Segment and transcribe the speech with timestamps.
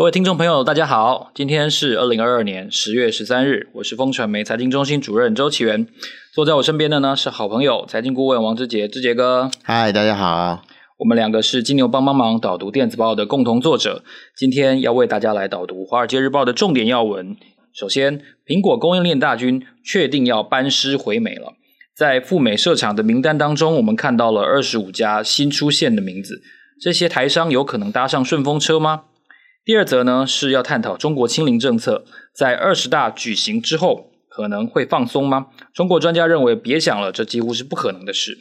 [0.00, 5.86] 各位听众朋友，大家好，今天是二零二二年十月十三日，我是风传媒财经中心主任周启源，
[6.32, 9.50] 坐在我身边的呢是好朋友财经顾问王志杰，志杰哥。
[9.62, 10.62] 嗨，大家好，
[11.00, 14.02] 我们两个是金牛帮帮忙导读电子报的共同作者，
[14.34, 17.36] 今天要为大家来导读《华尔街日报》的重点要闻。
[17.74, 21.52] 首先，苹果供应链大军确定要班师回美了，
[21.94, 26.40] 在赴美设厂的名单当中，我们看到了二十五家新出现的名字，
[26.80, 29.02] 这些台商有可能搭上顺风车吗？
[29.64, 35.48] 第二则呢是要探讨中国清零政策在二十大举行之后可能会放松吗？
[35.74, 38.38] 中国专家认为别想了，这几乎是不可能的事。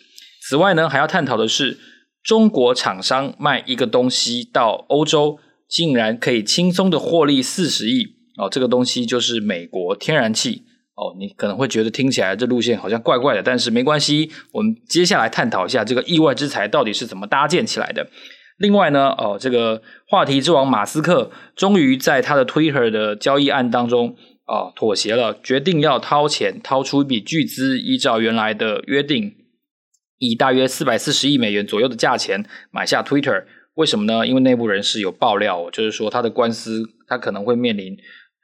[0.47, 1.77] 此外呢，还要探讨的是
[2.23, 10.63] 中国厂商卖一个东西到欧洲，竟然可以轻松的获利四十亿哦，这个东西就是美国天然气
[10.95, 11.15] 哦。
[11.19, 18.07] 你可能会觉得听起来这路线好像怪怪的，但是没关系，我们接下来探讨一下这个意外之财到底是怎么搭建起来的。
[18.59, 29.33] 另外呢，哦，这个话题之王马斯克终于在他的 Twitter 的交易案当中啊、哦、妥协了，决定要掏钱掏出一笔巨资，依照原来的约定，
[30.17, 33.45] 以大约四百四十亿美元左右的价钱买下 Twitter。
[33.75, 34.27] 为什么呢？
[34.27, 37.97] 因为内部人士有爆料，就是说他的官司他可能会面临。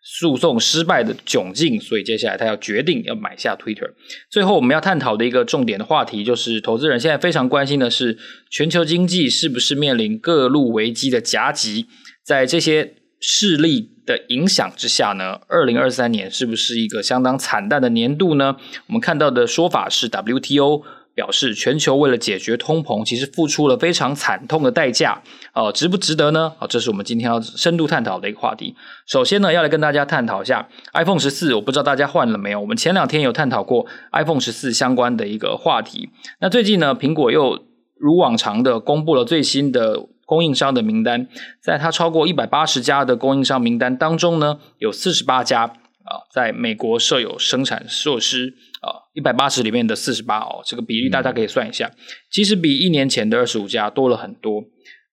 [0.07, 3.89] 诉讼失败的窘境，所以接下来他要决定要买下 Twitter。
[4.29, 8.15] 最后我们要探讨的一个重点的话题，就是投资人现在非常关心的是，
[8.51, 11.87] 全球经济是不是面临各路危机的夹击？
[12.23, 18.57] 在这些势力的影响之下呢，二零二三年是不是一个相当惨淡的年度呢？
[18.85, 20.83] 我们看到的说法是 WTO。
[21.15, 25.21] 表示全球为了解决通膨，其实付出了非常惨痛的代价，
[25.53, 26.51] 呃，值不值得呢？
[26.59, 28.75] 啊，这是我们今天要深度探讨的一个话题。
[29.07, 32.59] 首先呢，要来跟大家探讨一下 iPhone 十四，我不知道大家换了没有？
[32.59, 36.09] 我们前两天有探讨过 iPhone 十四相关的一个话题。
[36.41, 37.63] 那最近呢，苹果又
[37.97, 41.27] 如往常的公布了最新的供应商的名单，
[41.61, 45.71] 在它超过一百八十家的供应商名单当中呢，有四十八家。
[46.05, 48.53] 啊，在美国设有生产设施
[48.85, 51.91] 啊，一百八十里面的四十八哦，这个比例大家可以算一下，
[52.31, 54.63] 其实比一年前的二十五家多了很多。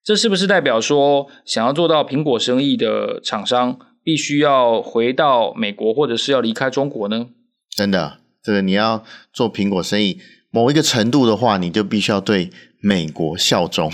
[0.05, 7.27] 这是不是代表说，想要做到苹果生意的厂商，必须要回到美国，或者是要离开中国呢？
[7.71, 10.19] 真的，这个你要做苹果生意，
[10.51, 12.51] 某一个程度的话，你就必须要对
[12.81, 13.91] 美国效忠，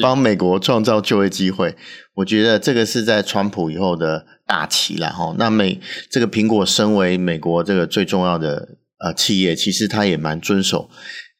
[0.00, 1.74] 帮美国创造就业机会。
[2.16, 4.26] 我觉得这个是在川普以后的。
[4.48, 10.90] 大旗了哈，那美这个苹果身为美国这个最重要的呃企业，其实它也蛮遵守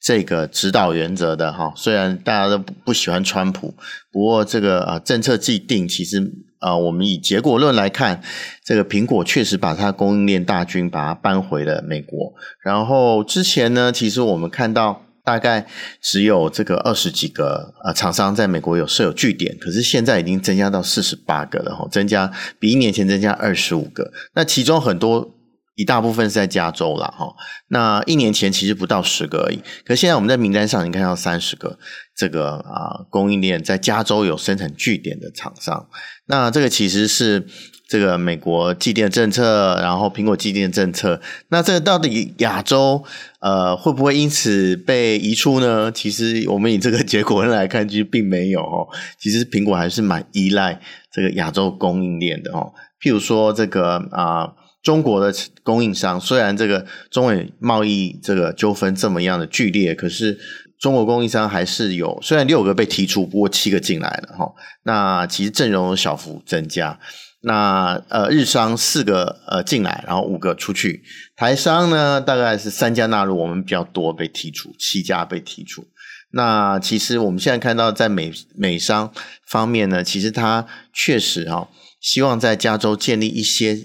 [0.01, 1.73] 这个指导原则的哈。
[1.77, 3.75] 虽然大家都不喜欢川普，
[4.11, 8.23] 不过这个呃政策既定，其实啊、我们以结果论来看，
[8.65, 12.33] 这个苹果确实把它供应链大军把它搬回了美国。
[12.65, 15.03] 然后之前呢，其实我们看到。
[15.27, 15.67] 大概
[16.01, 22.31] 只有这个二十几个呃厂商在美国有设有据点，可是现在已经增加到四十八个了哈，增加
[22.61, 24.13] 比一年前增加二十五个。
[24.37, 25.36] 那其中很多
[25.77, 27.33] 一大部分是在加州啦哈，
[27.69, 31.79] 那一年前其实不到十个而已，可是现在我们在名单上已经看到三十个
[32.17, 35.87] 这个啊供应链在加州有生产据点的厂商，
[36.27, 37.47] 那这个其实是。
[37.89, 41.21] 这个美国既定政策，然后苹果既定政策，
[41.51, 43.05] 那这个到底亚洲
[43.39, 45.93] 呃会不会因此被移出呢？
[45.93, 48.89] 其实我们以这个结果来看，其实并没有哦。
[49.21, 50.81] 其实苹果还是蛮依赖
[51.13, 52.73] 这个亚洲供应链的哦。
[53.01, 54.51] 譬如说这个啊、
[54.87, 60.39] 中国的供应商，虽然这个中美贸易这个纠纷这么样的剧烈，可是
[60.79, 64.53] 中国供应商还是有，虽然六个被踢出，不过七个进来了哈。
[64.85, 67.01] 那其实阵容小幅增加。
[67.41, 71.03] 那呃，日商四个呃进来，然后五个出去。
[71.35, 75.85] 台商呢，大概是三家纳入，我们比较多被剔除，七家被剔除。
[76.31, 79.13] 那其实我们现在看到，在美美商
[79.49, 81.69] 方面呢，其实他确实哈、
[82.01, 83.77] 希望在加州建立一些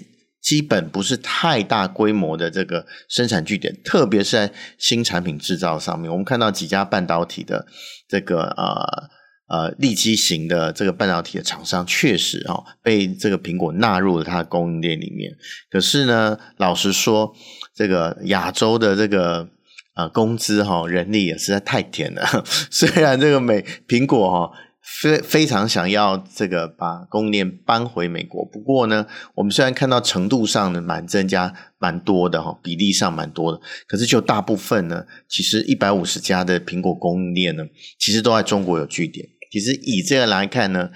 [0.42, 6.10] 基本不是太大规模的这个生产据点，特别是在新产品制造上面。
[6.10, 7.66] 我们看到几家半导体的
[8.08, 9.10] 这个呃。
[9.48, 15.30] 呃，立基型的这个半导体的厂商确实哦，被这个苹果纳入了它的供应链里面。
[15.70, 17.34] 可是呢，老实说，
[17.74, 19.46] 这个亚洲的这个
[19.94, 22.24] 呃工资哈、哦、人力也实在太甜了。
[22.70, 24.50] 虽然这个美苹果哈
[24.82, 28.44] 非非常想要这个把供应链搬回美国。
[28.44, 29.06] 不过呢，
[29.36, 37.64] 我们虽然看到程度上呢蛮增加蛮多的哈，比例上蛮多的，可是就大部分呢，其实一百五十家的苹果供应链呢，
[37.98, 39.26] 其实都在中国有据点。
[39.50, 40.90] 其实以这个来看呢，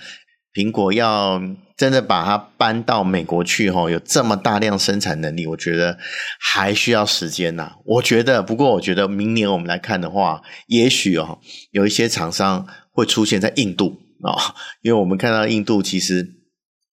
[0.52, 1.40] 苹果要
[1.76, 5.98] 真的把它搬到美国去，哈，有这么大量生产能力，我觉得
[6.40, 7.72] 还需要时间呐。
[7.84, 11.38] 我觉得，不过我觉得明年我们来看的话，也许哦，
[11.70, 12.66] 有一些厂商
[12.96, 14.34] 会出现在印度啊，
[14.82, 16.26] 因为我们看到印度其实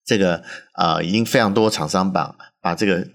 [0.05, 0.43] 这个
[0.77, 3.07] 呃，已经非常多厂商把把这个。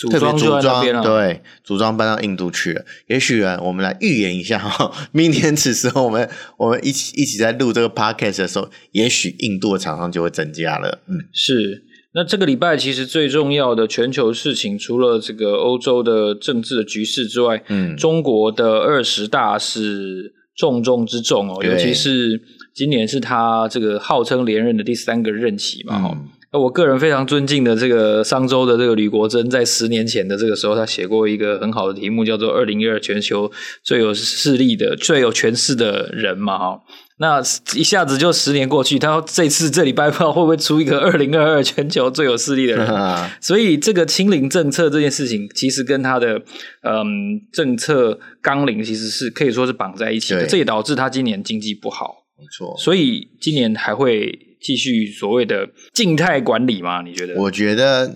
[0.00, 2.84] 组装组装对，组装搬到印度去了。
[3.08, 11.00] 也许啊，我们来预言一下哈，明年此时候我们我们一起一起在录这个 podcast 的时候，也许印度的厂商就会增加了。
[11.08, 11.82] 嗯，是。
[12.14, 22.42] 那这个礼拜其实最重要的全球事情，除了这个欧洲的政治的局势之外，嗯，中国的二十大是重中之重哦，尤其是
[22.74, 26.28] 今年是他这个号称连任的第三个任期嘛，哈、嗯。
[26.50, 33.52] 那我个人非常尊敬的这个商周的这个吕国珍，在十年前的这个时候，他写过一个很好的题目，叫做“二零一二全球
[33.84, 36.80] 最有势力的、最有权势的人”嘛，哈。
[37.18, 37.40] 那
[37.74, 42.86] 一下子就十年过去，他这次这礼拜不知道会不会出一个“二零二二全球最有势力的人”。
[43.40, 46.40] 所以这个清零政策这件事情，其实跟他的
[46.82, 52.24] 嗯政策纲领其实是可以说是绑在一起的，这也导致他今年经济不好。
[52.38, 54.46] 没错，所以今年还会。
[54.60, 57.00] 继续所谓的静态管理吗？
[57.02, 57.34] 你觉得？
[57.36, 58.12] 我觉得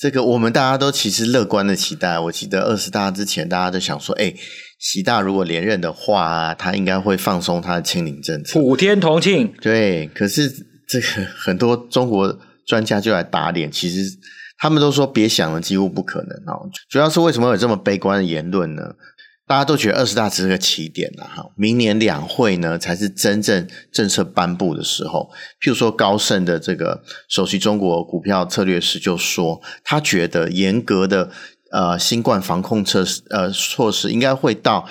[0.00, 2.18] 这个我们大家都其实乐观的期待。
[2.18, 4.32] 我记得二十大之前，大家都想说，哎，
[4.78, 9.52] 习大如果连任的话，他应该会放松他的清零政策，普天同庆。
[9.60, 10.50] 对，可是
[10.88, 11.06] 这个
[11.36, 12.34] 很多中国
[12.66, 14.16] 专家就来打脸，其实
[14.56, 16.70] 他们都说别想了，几乎不可能哦。
[16.88, 18.82] 主要是为什么有这么悲观的言论呢？
[19.50, 25.28] 大家都觉得二十大只是个起点了哈，明年两会呢才是真正政策颁布的时候。
[25.60, 31.32] 譬如说高盛的这个首席中国股票策略师就说，他觉得严格的
[31.72, 34.88] 呃新冠防控措施呃措施应该会到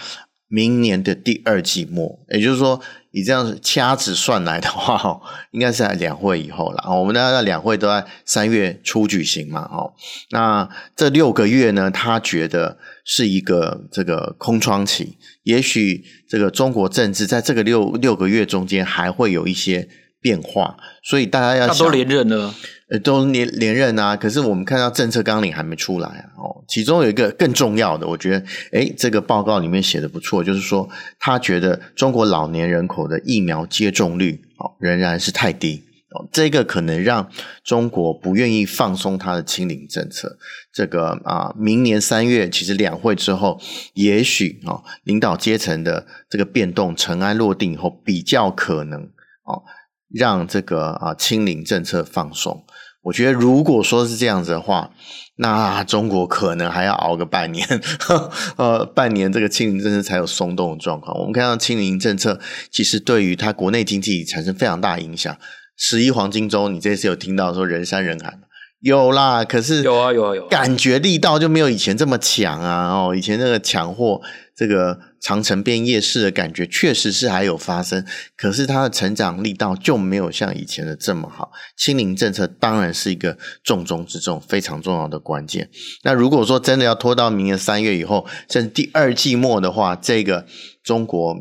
[0.49, 2.81] 明年的第二季末，也就是说。
[3.11, 5.19] 以这样掐指算来的话，
[5.51, 6.83] 应该是在两会以后了。
[6.89, 9.93] 我们的两会都在三月初举行嘛，哦，
[10.31, 15.17] 那这六个月呢，他觉得是一个这个空窗期。
[15.43, 19.89] 也许这个中国政治在这个六六个月中间还会有一些
[20.21, 22.53] 变化，所以大家要想，都连任了。
[22.89, 26.25] 呃，都连连任啊，可是我们看到政策纲领还没出来啊。
[26.37, 30.89] 哦，其中有一个更重要的，我觉得，诶，这个报告里面写的不错，就是说
[31.19, 37.29] 他觉得中国老年人口的疫苗接种率哦仍然是太低哦，这个可能让
[37.63, 40.39] 中国不愿意放松它的清零政策。
[40.73, 43.61] 这个啊，明年三月其实两会之后，
[43.93, 49.03] 也许啊，领导阶层的这个变动尘埃落定以后，比较可能
[49.43, 49.61] 哦。
[50.09, 52.65] 让这个啊清零政策放松，
[53.03, 54.91] 我觉得如果说是这样子的话，
[55.35, 57.67] 那中国可能还要熬个半年，
[58.57, 61.17] 呃，半年这个清零政策才有松动的状况。
[61.19, 62.39] 我们看到清零政策
[62.71, 65.37] 其实对于它国内经济产生非常大影响。
[65.77, 68.48] 十一黄金周，你这次有听到说人山人海吗？
[68.81, 72.87] 有啦，可是有啊有啊有，感觉力道就没有以前这么强啊！
[72.89, 74.21] 哦，以前那个抢货，
[74.55, 78.05] 这个长城变夜市的感觉确实是还有发生，
[78.37, 81.51] 可是它的成长力道就没有像以前的这么好。
[81.75, 85.69] 清零政策当然是一个重中之重、非常重要的关键。
[86.03, 90.45] 那如果说真的要拖到明年三月以后，甚至第二季末的话，这个
[90.81, 91.35] 中国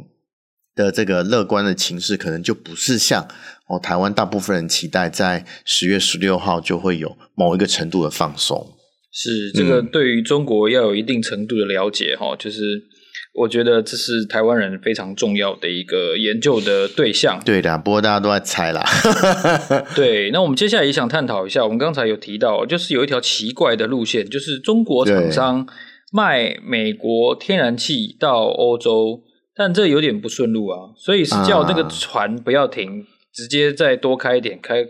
[0.78, 3.26] 的这个乐观的情势，可能就不是像。
[3.66, 8.66] 哦，台湾大部分人期待在十月十六号就会有某一个程度的放松。
[9.12, 12.62] 是这个对于中国要有一定程度的了解哈、嗯，就是
[13.34, 17.38] 我觉得这是台湾人非常重要的一个研究的对象。
[17.44, 18.82] 对的，不过大家都在猜啦。
[19.94, 25.66] 对，那我们接下来也想探讨一下，我们刚才有提到，就是有一条奇怪的路线，就是中国厂商
[26.10, 29.20] 卖美国天然气到欧洲，
[29.58, 33.00] 但这有点不顺路啊，所以是叫这个船不要停。
[33.02, 34.84] 啊直接再多开一点，开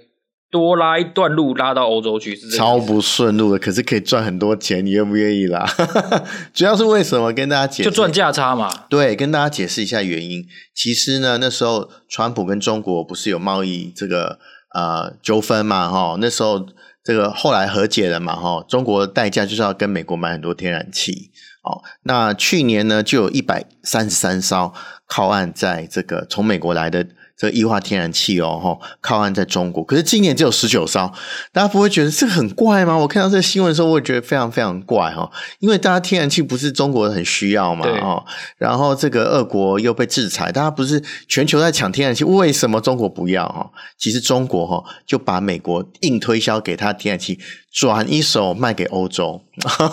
[0.50, 5.68] 多拉一段路拉到欧洲去，超不顺路的，可是可以赚很多钱，你愿不愿意啦？
[6.54, 7.30] 主要是为什么？
[7.30, 8.87] 跟大家解释，就赚价差嘛。
[8.88, 10.46] 对，跟大家解释一下原因。
[10.75, 14.38] 其实呢，那时候川普跟中国不是有贸易这个
[14.75, 15.90] 呃纠纷嘛？
[15.90, 16.64] 哈，那时候
[17.04, 18.34] 这个后来和解了嘛？
[18.34, 21.30] 哈，中国的代价就是要跟美国买很多天然气。
[21.62, 24.72] 哦，那去年呢，就有一百三十三艘
[25.06, 27.06] 靠岸在这个从美国来的。
[27.38, 31.11] 这个液化天然气哦，哈，靠岸在中国，可是今年只有十九艘，
[31.52, 32.99] 大家不会觉得这个很怪吗？
[32.99, 35.30] 我看到这个新闻的时候，我也觉得非常非常怪哈，
[35.61, 38.25] 因为大家天然气不是中国很需要嘛，哦，
[38.57, 43.71] 然后这个俄国又被制裁，大家不是全球在抢天然气，为什么中国不要哈？
[43.97, 47.38] 其实中国哈就把美国硬推销给他天然气，
[47.73, 49.40] 转一手卖给欧洲，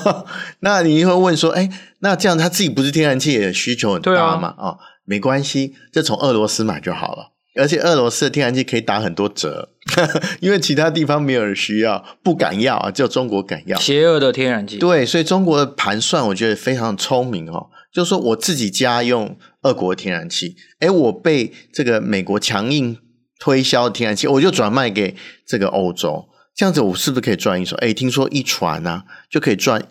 [0.62, 4.56] 那你会问说，哎，那这样他自己不是天然气的需求很大吗？
[4.58, 7.35] 啊，没关系，就从俄罗斯买就好了。
[7.56, 9.70] 而且俄罗斯的天然气可以打很多折，
[10.42, 13.80] 因为其他地方没有人需要，不敢要啊，只有中国敢要。
[13.80, 14.78] 邪恶的天然气。
[14.78, 22.98] 对，所以中国的盘算我觉得非常聪明哦，就是说我自己家用俄国的天然气，诶，我被这个美国强硬
[23.40, 25.16] 推销的天然气，我就转卖给
[25.48, 27.78] 这个欧洲，这样子我是不是可以赚一手？
[27.78, 29.88] 诶，听说一船啊就可以赚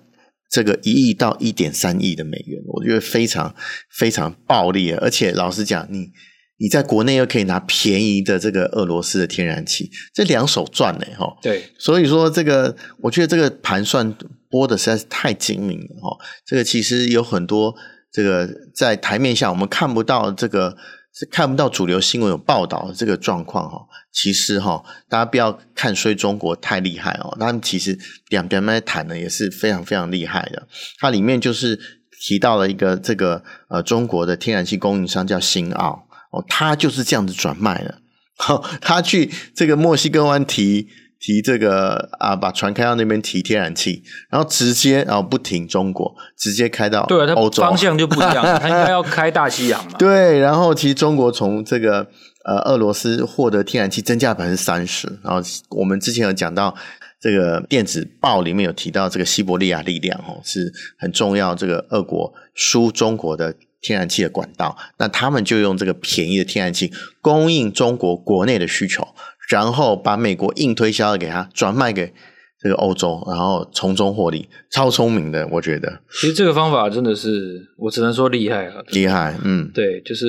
[0.51, 3.55] 这个一亿到一点三亿的美元，我觉得非常
[3.91, 6.11] 非常暴利，而且老实讲，你。
[6.57, 11.37] 你在国内又可以拿便宜的这个俄罗斯的天然气，这两手赚呢，哈。
[11.43, 14.17] 对，所以说这个，我觉得这个盘算
[14.49, 16.17] 播的实在是太精明了，哈。
[16.47, 17.75] 这个其实有很多
[18.13, 20.77] 这个在台面下我们看不到这个，
[21.13, 23.87] 是看不到主流新闻有报道的这个状况，哈。
[24.13, 30.69] 其实哈，大家不要看衰中国太厉害哦，他们其实两边在谈的也是非常非常厉害的。
[31.01, 31.77] 它里面就是
[32.21, 36.04] 提到了一个这个呃中国的天然气供应商叫新奥。
[36.35, 37.95] 哦，他就是这样子转卖的。
[38.37, 40.89] 好，他去这个墨西哥湾提
[41.21, 49.93] 提这个啊，把船开到那边提天然气，然后直接然后不停中国，直接开到对欧洲，方向就不一样，他应该要开大西洋嘛。
[49.97, 52.09] 对，然后其实中国从这个
[52.45, 56.75] 呃俄罗斯获得天然气增加百分之三十，然后我们之前有讲到
[57.21, 63.55] 这个电子报里面有提到这个西伯利亚力量哦，是很重要，这个俄国输中国的。
[63.85, 69.07] 天然气的管道，那他们就用这个便宜的天然气供应中国国内的需求，
[69.51, 72.15] 然后把美国硬推销的给他转卖给
[72.59, 76.01] 这个欧洲，然后从中获利，超聪明的，我觉得。
[76.11, 80.27] 其实这个方法真的是，我只能说厉害啊，厉害，嗯，对，就是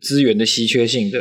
[0.00, 1.18] 资源的稀缺性的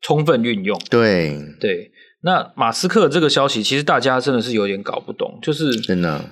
[0.00, 0.80] 充分运用。
[0.88, 1.90] 对对，
[2.22, 6.24] 那马斯克这个消息，其实大家真的是有点搞不懂，就是真的。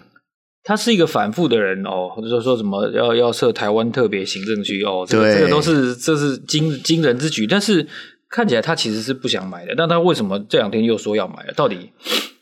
[0.64, 7.46] 他是一个反复的人哦，或者说说什么要要设台湾特别行政区哦，这个这个都是这是惊惊人之举。
[7.46, 7.86] 但是
[8.30, 11.52] 看起来他其实是不想买的，但他为什么这两天又说要买了？
[11.54, 11.92] 到底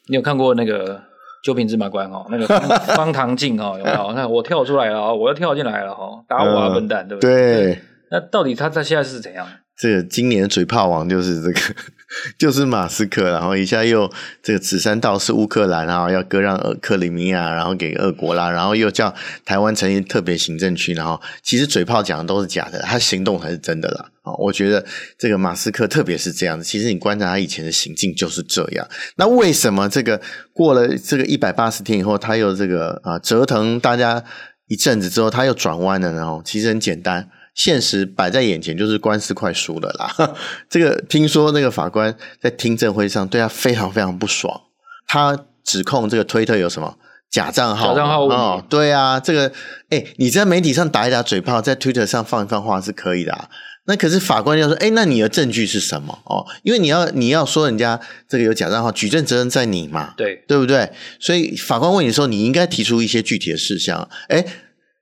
[0.06, 0.96] 你有看过那个
[1.42, 2.46] 《九品芝麻官》哦，那个
[2.94, 4.12] 方 唐镜哦，有没有？
[4.16, 7.32] 那我跳出来了哦，我要跳进来了哦，打我啊笨蛋，对不对？
[7.32, 7.78] 对。
[8.10, 9.44] 那到底他他现在是怎样？
[9.76, 11.60] 这个今年嘴炮王就是这个。
[12.38, 14.10] 就是马斯克，然后一下又
[14.42, 19.14] 这个指三道四乌克兰啊，要割让克里米亚，然后给俄国啦，然后又叫
[19.44, 24.08] 台湾成立特别行政区，然后其实嘴炮讲的都是假的，他行动才是真的啦。
[24.38, 24.84] 我觉得
[25.18, 28.86] 这个马斯克特别是这样子，其实你观察他以前的行径就是这样。
[29.16, 30.20] 那为什么这个
[30.52, 34.22] 过了这个一百八十天以后，他又这个啊折腾大家
[34.68, 36.18] 一阵子之后，他又转弯了呢？
[36.18, 37.28] 然后其实很简单。
[37.54, 40.34] 现实摆在眼前，就是官司快输了啦。
[40.70, 44.62] 这个听说那个法官在听证会上对他非常非常不爽，
[45.06, 46.96] 他指控这个推特有什么
[47.30, 47.88] 假账号？
[47.88, 49.52] 假账号哦，对啊，这个
[49.90, 53.50] 哎，你在媒体上打一打嘴炮，在推特上放一放话是可以的啊。
[53.84, 56.18] 那可是法官要说，哎，那你的证据是什么？
[56.24, 60.90] 哦，因为你要你要说人家这个有假账号，举证责任在你嘛，对对不对？
[61.20, 64.08] 所以法官问你的时候，你应该提出一些具体的事项。
[64.28, 64.44] 哎，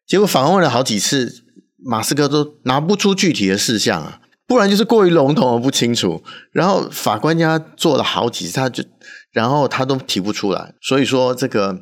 [0.07, 1.45] 结果法官问了好几次。
[1.85, 6.23] 马斯克都拿不出具体的事项啊，不然就是过于笼统而不清楚。
[6.53, 8.85] 然后法官家做了好几次，他就
[9.33, 11.81] 然后他都提不出来，所以说这个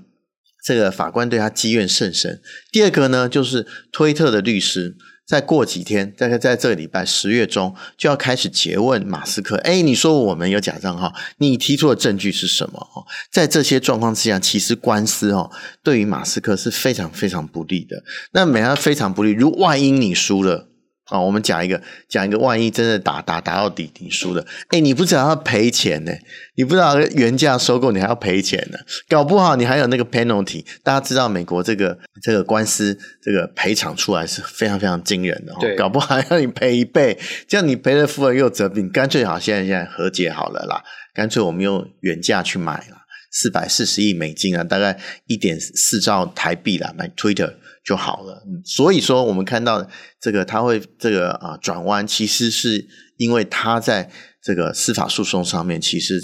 [0.65, 2.41] 这个法官对他积怨甚深。
[2.71, 4.97] 第二个呢，就是推特的律师。
[5.29, 9.57] 再过几天，大概在这个礼拜十月中就要开始诘问马斯克。
[9.57, 13.07] 哎，你说我们有假账号，你提出的证据是什么？
[13.31, 15.51] 在这些状况之下，其实官司哦，
[15.83, 18.03] 对于马斯克是非常非常不利的。
[18.33, 20.69] 那每样非常不利，如万一你输了。
[21.09, 26.13] 啊、哦，我们讲一个，讲一个，万一真的打打打到底，你输了，哎，你不知道要赔钱呢，
[26.55, 30.63] 你不知道原价收购，你还要赔钱呢，搞不好你还有那个 penalty。
[30.83, 40.85] 大家知道美国这个这个官司这个赔偿出来是非常非常惊人的，对，搞不好还要你赔一倍，这样你赔了夫人又折兵，干脆好，现在现在和解好了啦，
[41.15, 42.99] 干脆我们用原价去买了，
[43.31, 47.55] 四百四十亿美金啊，大概一点四兆台币啦，买 Twitter。
[47.89, 49.89] 就好了，嗯所以说我们看到
[50.21, 54.11] 这个他会这个啊转弯，其实是因为他在
[54.43, 56.21] 这个司法诉讼上面其实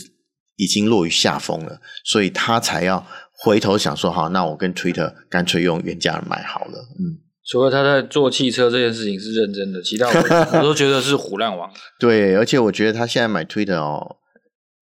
[0.57, 7.25] 已经落于下风了，所以他才要回头想说，好，那我跟 Twitter 干脆用原价买好了，嗯。
[7.47, 11.71] 除了他在做汽车这件事情是认真的，其他我，我都觉得是唬烂王。
[12.01, 14.17] 对，而且我觉得他现在买 Twitter 哦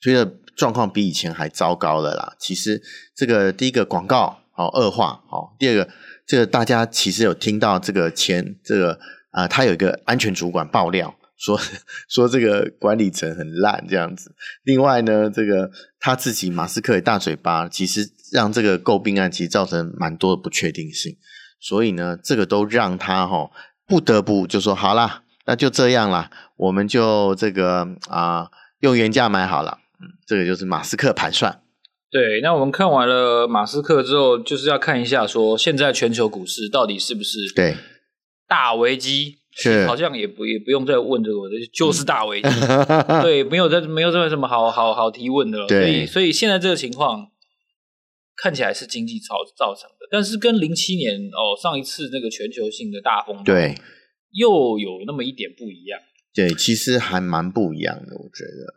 [0.00, 2.36] ，Twitter 状况比以前还糟糕了啦。
[2.38, 2.80] 其实
[3.16, 5.88] 这个第一个广告好恶化，好，第二个
[6.26, 8.98] 这个大家其实有听到这个前这个
[9.32, 11.58] 啊、他有一个安全主管爆料说
[12.06, 14.34] 说这个管理层很烂这样子。
[14.62, 21.16] 另外呢，这个他自己马斯克的大嘴巴，其实让这个诟病案其实造成蛮多的不确定性。
[21.58, 23.50] 所以呢，这个都让他哈
[23.86, 28.50] 不得不就说好啦，那就这样啦，我们就这个啊
[28.80, 29.78] 用原价买好了。
[29.98, 31.61] 嗯，这个就是马斯克盘算。
[32.12, 37.74] 对，那我们看完了马斯克之后，就是要看一下说现在全球股市到底是不是对
[38.46, 39.38] 大危机？
[39.54, 42.48] 是好像也不也不用再问这个，就是大危机。
[42.48, 45.66] 嗯、对， 没有这没有这么什么好好好提问的了。
[45.66, 47.30] 对，所以所以现在这个情况。
[48.34, 53.76] 看起来是经济造造成的，但是跟零七年哦上一次那个全球性的大风暴，对，
[54.32, 56.00] 又有那么一点不一样。
[56.34, 58.74] 对，其实还蛮不一样的，我觉得。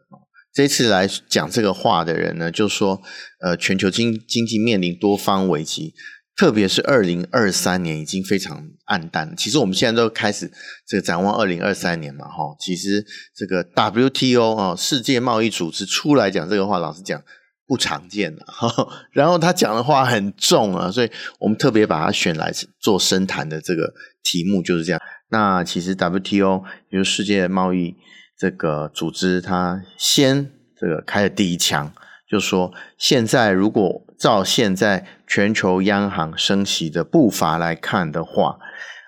[0.56, 3.02] 这次来讲这个话的人呢，就说
[3.42, 5.94] 呃，全球经经济面临多方危机，
[6.38, 9.36] 特别是二零二三年已经非常暗淡。
[9.36, 10.50] 其实我们现在都开始
[10.88, 12.56] 这个展望二零二三年嘛，哈。
[12.60, 17.22] 其实这个 WTO 啊，世界贸易组织出来讲这个话，老实讲。
[17.68, 18.46] 不常见的，
[19.12, 21.10] 然后他讲的话很重啊，所以
[21.40, 23.92] 我们特别把它选来做深谈的这个
[24.24, 25.02] 题目就是这样。
[25.30, 27.96] 那其实 WTO 也就是世界贸易
[28.38, 31.92] 这个组织，它先这个开了第一枪，
[32.30, 38.58] 就说现在如果照现在全球央行升息的步伐来看的话，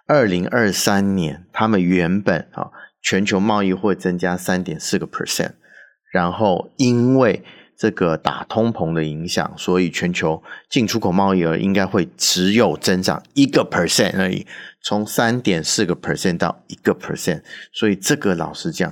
[0.06, 5.54] 二零二三年他们原本啊全球贸易会增加三点四个 percent，
[6.12, 7.44] 然后因为
[7.78, 14.48] 这个打通膨的影响，所以全球进出口贸易额应该会只有增长一个 percent 而已，
[14.82, 18.92] 从三点四个 percent 到一个 percent，所以这个老实讲，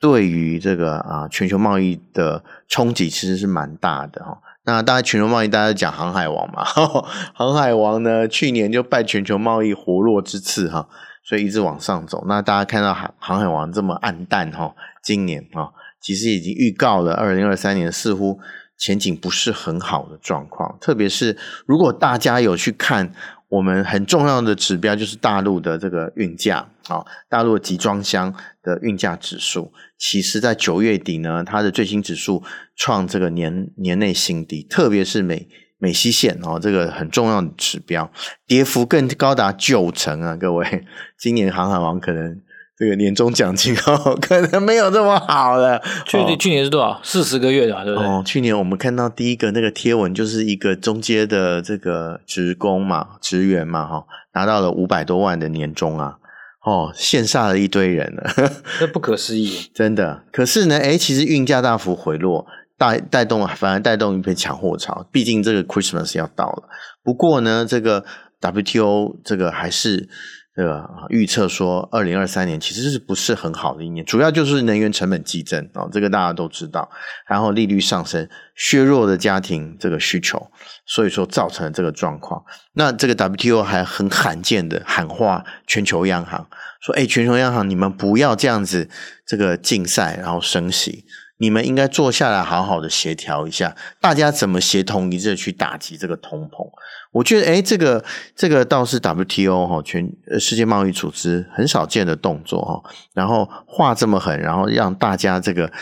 [0.00, 4.38] 对于这个啊全球贸易的冲击其实是蛮大的哈。
[4.64, 6.64] 那大家全球贸易大家讲航海王嘛，
[7.34, 10.88] 航海王呢去年就拜全球贸易活络之赐哈，
[11.22, 12.24] 所以一直往上走。
[12.26, 15.68] 那大家看到航航海王这么暗淡哈，今年啊。
[16.02, 18.40] 其实已经预告了，二零二三年似乎
[18.76, 20.76] 前景不是很好的状况。
[20.80, 23.12] 特别是如果大家有去看
[23.48, 32.42] 我们很重要的指标，就是大陆的这个运价啊，大陆的集装箱的运价指数，其实在九月底呢，它的最新指数
[32.74, 34.64] 创这个年年内新低。
[34.64, 35.46] 特别是美
[35.78, 38.10] 美西线哦，这个很重要的指标，
[38.46, 40.34] 跌幅更高达九成啊！
[40.34, 40.84] 各位，
[41.16, 42.40] 今年航海王可能。
[42.82, 45.80] 这个年终奖金 哦，可能没有这么好了。
[46.04, 47.00] 去年、哦、去年是多少？
[47.04, 48.08] 四十个月的，对不对？
[48.08, 56.16] 哦，去年我们看到第一个那个贴文，就是一个中阶的这个职工嘛、职员嘛，哈，拿到了五百多万的年终啊，
[56.64, 58.28] 哦，羡煞了一堆人了，
[58.80, 60.24] 这不可思议，真的。
[60.32, 62.44] 可是呢，哎，其实运价大幅回落，
[62.76, 65.06] 带带动反而带动一片抢货潮。
[65.12, 66.64] 毕竟这个 Christmas 要到了。
[67.04, 68.04] 不过呢，这个
[68.40, 70.08] WTO 这个还是。
[70.54, 76.90] 这个预测说，二零二三年其实是不是很好的一年，主要就是能源成本激增啊，这个大家都知道。
[77.26, 80.50] 然后利率上升，削弱了家庭这个需求，
[80.84, 82.44] 所以说造成了这个状况。
[82.74, 86.46] 那这个 WTO 还很罕见的喊话全球央行，
[86.82, 88.90] 说：“哎，全球央行，你们不要这样子
[89.26, 91.06] 这个竞赛，然后升息。”
[91.42, 96.70] 你们应该坐下来好好的协调一下，大家怎么协同一致去打击这个通膨？
[97.10, 98.04] 我觉得，诶，这个
[98.36, 102.80] 这个倒是 WTO 哈，全世界贸易组织很少见的动作哈。
[103.12, 105.72] 然后话这么狠，然后让大家这个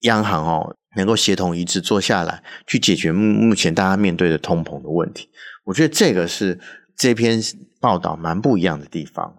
[0.00, 5.30] 央行哦能够协同一致坐下来去解决目目前大家面对的通膨的问题。
[5.64, 6.60] 我觉得这个是
[6.94, 7.40] 这篇
[7.80, 9.38] 报道蛮不一样的地方。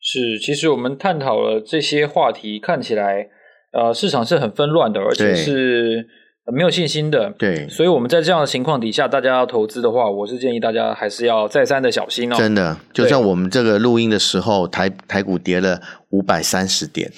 [0.00, 3.28] 是，其实我们探讨了这些话题，看起来。
[3.72, 6.06] 呃，市场是很纷乱的，而且是
[6.52, 7.30] 没有信心的。
[7.38, 12.36] 对，所以我们在这样的情况底下，大家要投资的话，我是建议大家还是要再三的小心哦。
[12.36, 17.10] 真的，就像我们这个录音的时候，台台股跌了五百三十点，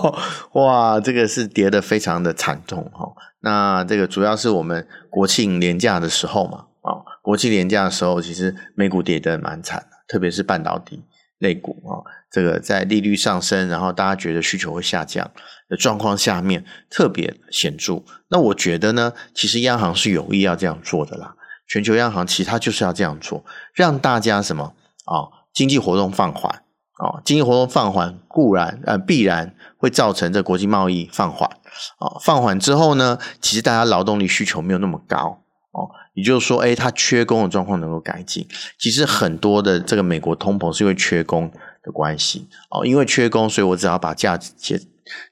[0.52, 3.12] 哇，这个是跌得非常的惨重哈。
[3.40, 11.02] 那这个主要是我们国庆连假的时候嘛，啊，国庆连假的时候，其实美股跌得蛮惨的，特别是半导体
[11.38, 12.04] 类股啊。
[12.30, 15.30] 这个在利率上升，然后大家觉得需求会下降
[15.68, 18.02] 的状况下面，特别显著。
[18.28, 21.34] 那我觉得呢，其实央行是有意要这样做的啦。
[21.66, 24.74] 全球央行其实它就是要这样做，让大家什么
[25.06, 26.62] 啊、哦，经济活动放缓
[26.98, 31.48] 啊、哦，经济活动放缓固然呃必然会造成这国际贸易放缓
[31.98, 38.46] 啊、放缓之后呢，其实大家劳动力需求没有那么高哦，也就是说，哎，它缺工的状况能够改进。
[38.78, 41.50] 其实很多的这个美国通膨是因为缺工
[41.82, 44.78] 的关系哦，因为缺工，所以我只要把价钱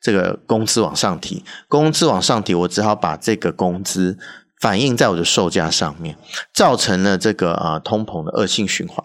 [0.00, 4.18] 这个工资往上提，工资往上提，我只好把这个工资
[4.60, 6.16] 反映在我的售价上面，
[6.52, 9.04] 造成了这个啊通膨的恶性循环。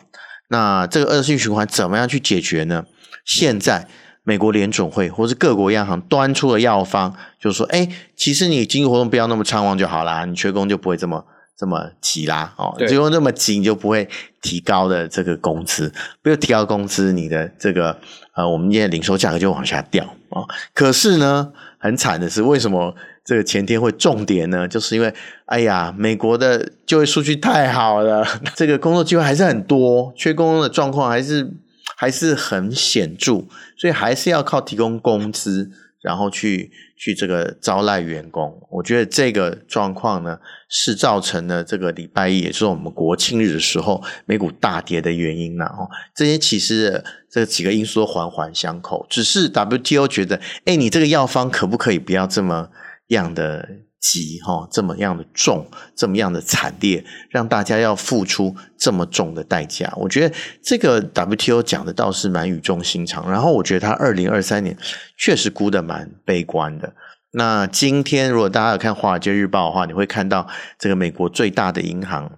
[0.49, 2.85] 那这个恶性循环怎么样去解决呢？
[3.25, 3.87] 现在
[4.23, 11.25] 美国联准会或是各国央行端出了药方，就是说，哎，其实你经济活动不要那么畅旺就好啦，你缺工就不会这么
[11.57, 14.07] 这么急啦，哦，就用这么急你就不会
[14.41, 15.91] 提高的这个工资，
[16.21, 17.97] 不用提高工资，你的这个
[18.35, 20.43] 呃，我们现在零售价格就往下掉啊。
[20.73, 24.67] 可是呢，很惨的是，为什么这个前天会重跌呢？
[24.67, 25.13] 就是因为，
[25.45, 31.51] 哎呀，美国的就业数据太好了， 这个工作机会还是很多，缺工的状况还是。
[31.99, 35.71] 还是很显著，所以还是要靠提供工资，
[36.07, 38.57] 然后去去这个招揽员工。
[38.71, 40.39] 我觉得这个状况呢，
[40.69, 45.57] 是造成了这个礼拜一，也是我们国庆日的时候，美股大跌的原因。
[45.57, 45.65] 呢。
[45.65, 52.69] 哦这些其实这几个因素都环环相扣，只是 WTO 觉得，哎，你这个药方可不可以不要这么
[53.07, 53.67] 样的？
[53.99, 59.91] 急哈，这么样的重，这么样的惨烈，让大家要付出这么重的代价。
[59.97, 63.29] 我觉得这个 WTO 讲的倒是蛮语重心长。
[63.29, 64.77] 然后我觉得他二零二三年
[65.17, 66.93] 确实估的蛮悲观的。
[67.31, 70.47] 那今天如果大家有看《华尔街日报》的话，你会看到
[70.79, 72.31] 这个美国最大的银行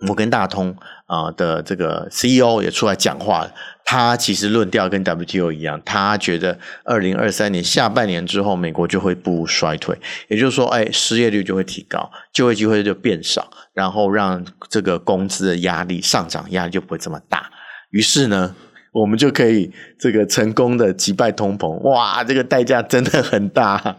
[0.00, 0.74] 摩根大通
[1.06, 3.48] 啊的这个 CEO 也出来讲话。
[3.84, 17.50] 他其实论调跟 WTO 一样，他觉得二零二三年下半年之后，美国就会步入衰退，也就是说，哎，失业率就会提高，就业机会就变少，然后让这个工资的压力上涨压力就不会这么大。
[17.90, 18.54] 于是呢，
[18.92, 21.76] 我们就可以这个成功的击败通膨。
[21.80, 23.96] 哇，这个代价真的很大。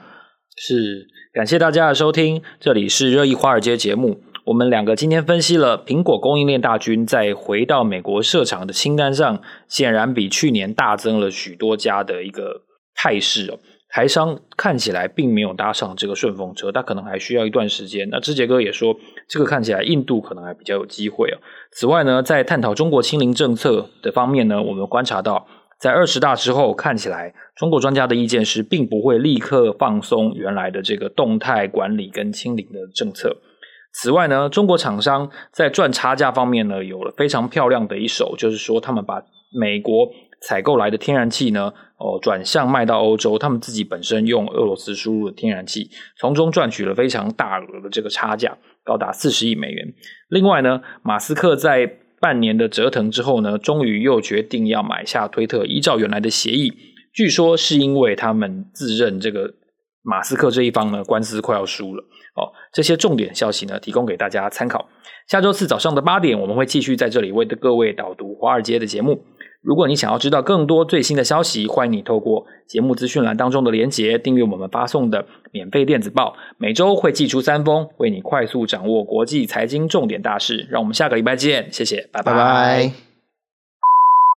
[0.56, 4.22] 是，感谢大家的收听，这里是热议华尔街节目。
[4.44, 12.64] 我们两个今天分析了苹果供应链大军在回到美国设厂的清单上，显然比去年大增了许多家的一个
[12.96, 13.60] 态势哦。
[13.94, 18.08] 台商看起来并没有搭上这个顺风车，他可能还需要一段时间。
[18.10, 18.96] 那志杰哥也说，
[19.28, 21.38] 这个看起来印度可能还比较有机会哦。
[21.74, 25.46] 此外呢，在探讨中国清零政策的方面呢，我们观察到，
[25.78, 33.36] 在二十大之后，看起来中国专家的意见是，并不会立刻放松原来的这个动态管理跟清零的政策。
[33.94, 39.22] 此外呢，中国厂商在赚差价方面呢，有了非常漂亮的一手，就是说他们把
[39.54, 40.10] 美国
[40.48, 49.94] 采购来的天然气呢，哦，转向卖到欧洲，他们自己本身用俄罗斯输入的天然气，从中赚取了非常大额的这个差价，高达四十亿美元。
[50.30, 56.72] 另外呢，马斯克在半年的折腾之后呢，终于又决定要买下推特，依照原来的协议，
[57.14, 59.54] 据说是因为他们自认这个
[60.04, 62.04] 马斯克这一方呢，官司快要输了。
[62.36, 64.88] 哦，这些重点消息呢，提供给大家参考。
[65.28, 69.24] 下周四早上的八点，我们会继续在这里为各位导读华尔街的节目。
[69.62, 76.36] 如果你想要知道更多最新的消息，欢迎你透过节目资讯栏当中的连结，订阅我们发送的免费电子报。
[76.58, 80.68] 每周会寄出三封，为你快速掌握国际财经重点大事。
[80.72, 82.34] 让我们下个礼拜见，谢谢，拜拜。
[82.34, 83.11] 拜拜。